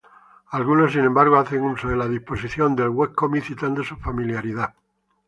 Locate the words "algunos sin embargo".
0.49-1.35